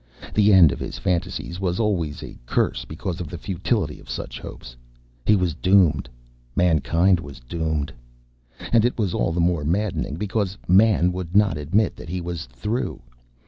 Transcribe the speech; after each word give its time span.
The 0.33 0.51
end 0.51 0.71
of 0.71 0.79
his 0.79 0.97
fantasies 0.97 1.59
was 1.59 1.79
always 1.79 2.23
a 2.23 2.35
curse 2.47 2.85
because 2.85 3.21
of 3.21 3.27
the 3.27 3.37
futility 3.37 3.99
of 3.99 4.09
such 4.09 4.39
hopes. 4.39 4.75
He 5.27 5.35
was 5.35 5.53
doomed! 5.53 6.09
Mankind 6.55 7.19
was 7.19 7.39
doomed! 7.39 7.93
And 8.73 8.83
it 8.83 8.97
was 8.97 9.13
all 9.13 9.31
the 9.31 9.39
more 9.39 9.63
maddening 9.63 10.15
because 10.15 10.57
Man 10.67 11.11
would 11.11 11.35
not 11.35 11.55
admit 11.55 11.95
that 11.97 12.09
he 12.09 12.19
was 12.19 12.47
through. 12.47 13.03